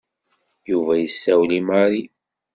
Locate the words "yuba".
0.69-0.93